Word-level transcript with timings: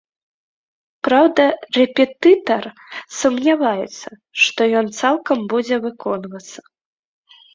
Праўда, 1.07 1.43
рэпетытар 1.77 2.63
сумняваецца, 3.19 4.07
што 4.45 4.61
ён 4.81 4.85
цалкам 5.01 5.37
будзе 5.55 5.75
выконвацца. 5.87 6.59